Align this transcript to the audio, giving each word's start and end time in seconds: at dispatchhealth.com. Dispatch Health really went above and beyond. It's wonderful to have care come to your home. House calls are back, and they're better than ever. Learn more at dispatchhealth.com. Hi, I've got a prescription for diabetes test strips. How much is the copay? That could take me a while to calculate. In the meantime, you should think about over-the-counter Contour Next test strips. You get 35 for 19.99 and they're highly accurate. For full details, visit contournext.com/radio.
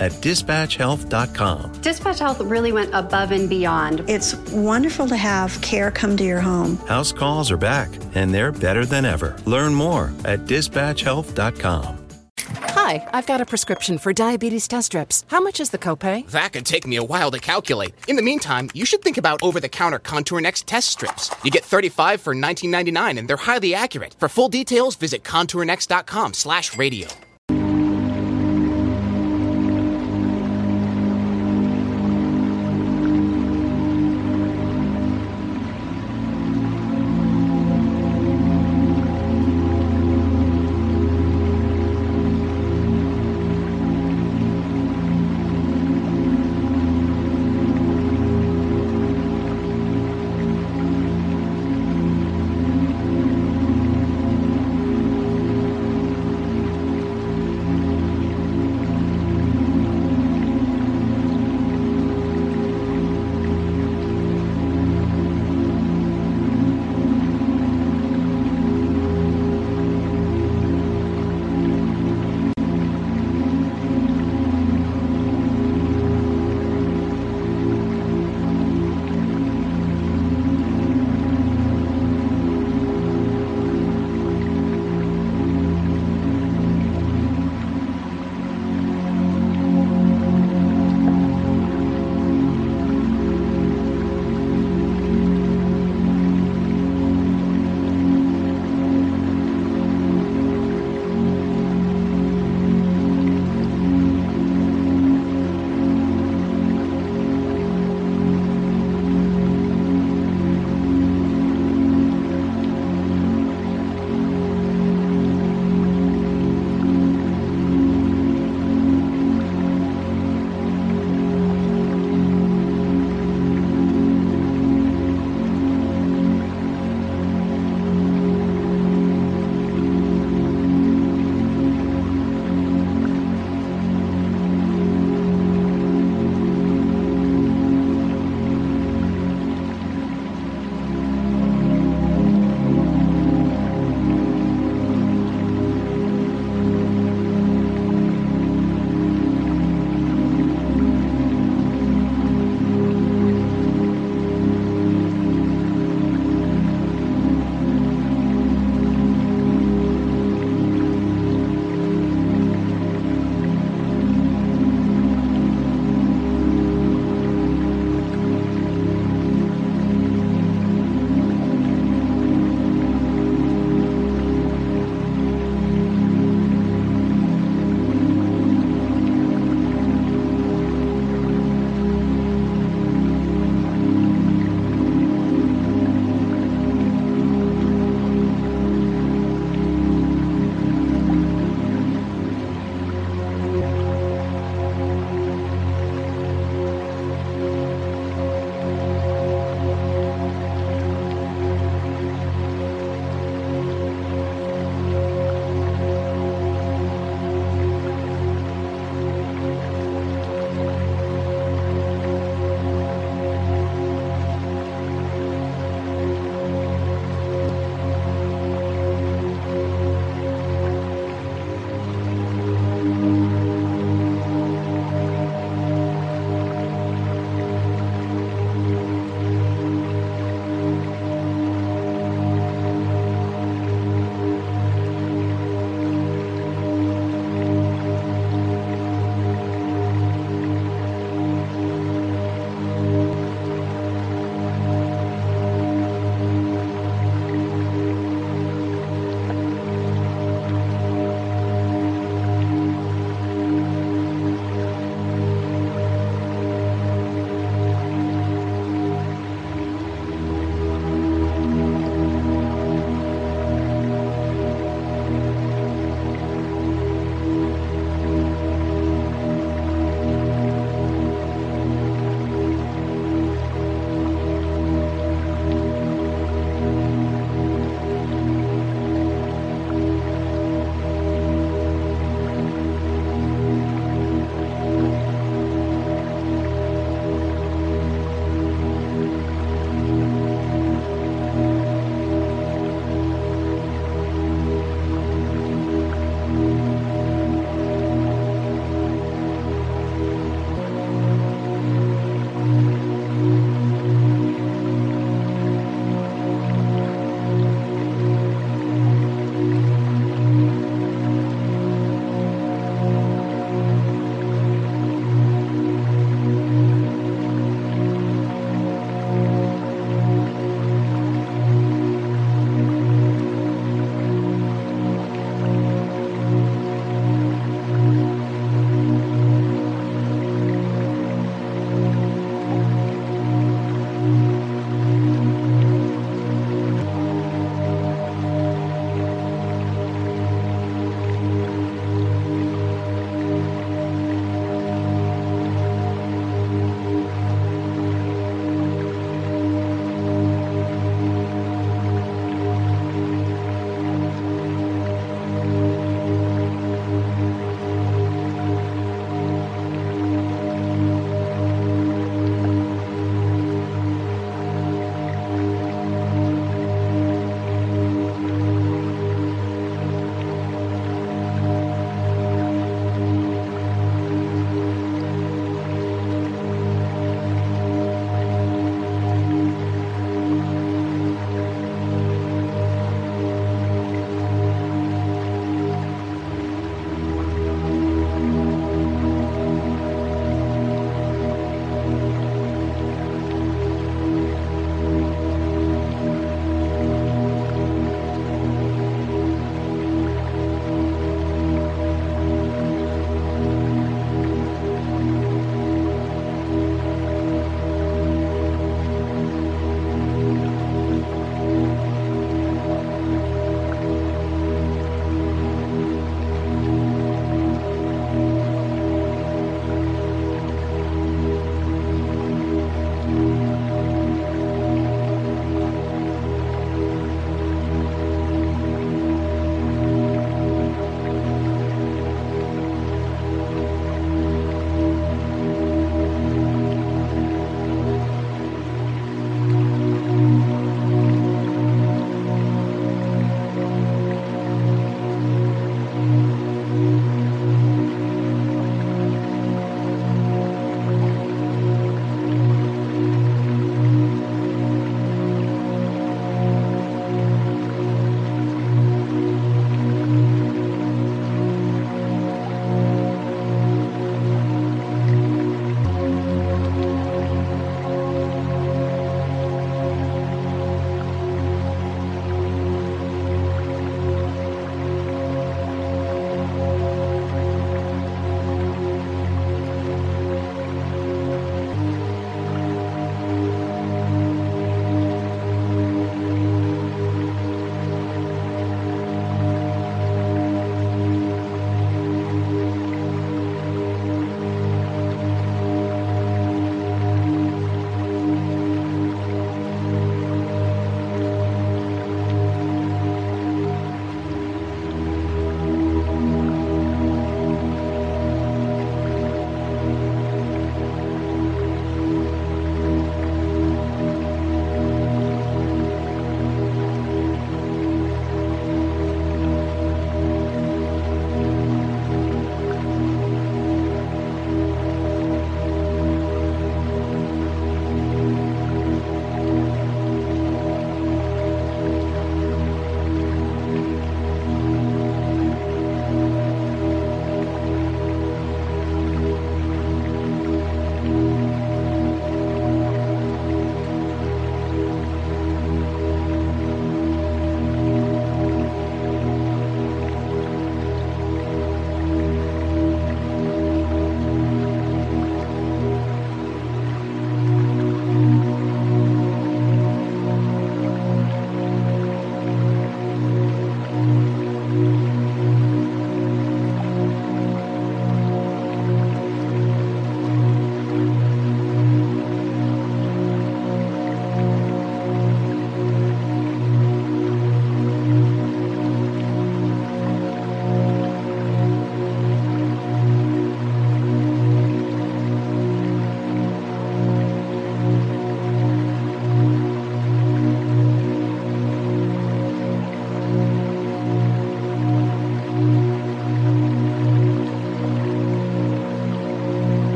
at 0.00 0.12
dispatchhealth.com. 0.12 1.80
Dispatch 1.80 2.18
Health 2.18 2.40
really 2.40 2.72
went 2.72 2.94
above 2.94 3.30
and 3.30 3.48
beyond. 3.48 4.04
It's 4.08 4.34
wonderful 4.50 5.06
to 5.08 5.16
have 5.16 5.60
care 5.60 5.90
come 5.90 6.16
to 6.16 6.24
your 6.24 6.40
home. 6.40 6.76
House 6.88 7.12
calls 7.12 7.50
are 7.50 7.56
back, 7.56 7.90
and 8.14 8.32
they're 8.32 8.52
better 8.52 8.86
than 8.86 9.04
ever. 9.04 9.36
Learn 9.46 9.74
more 9.74 10.12
at 10.24 10.40
dispatchhealth.com. 10.40 11.98
Hi, 12.46 13.08
I've 13.12 13.26
got 13.26 13.40
a 13.40 13.46
prescription 13.46 13.96
for 13.96 14.12
diabetes 14.12 14.68
test 14.68 14.86
strips. 14.86 15.24
How 15.28 15.40
much 15.40 15.58
is 15.58 15.70
the 15.70 15.78
copay? 15.78 16.28
That 16.30 16.52
could 16.52 16.66
take 16.66 16.86
me 16.86 16.96
a 16.96 17.04
while 17.04 17.30
to 17.30 17.38
calculate. 17.38 17.94
In 18.08 18.16
the 18.16 18.22
meantime, 18.22 18.68
you 18.74 18.84
should 18.84 19.00
think 19.00 19.16
about 19.16 19.42
over-the-counter 19.42 20.00
Contour 20.00 20.40
Next 20.40 20.66
test 20.66 20.90
strips. 20.90 21.30
You 21.44 21.50
get 21.50 21.64
35 21.64 22.20
for 22.20 22.34
19.99 22.34 23.18
and 23.18 23.28
they're 23.28 23.38
highly 23.38 23.74
accurate. 23.74 24.16
For 24.18 24.28
full 24.28 24.48
details, 24.48 24.96
visit 24.96 25.24
contournext.com/radio. 25.24 27.08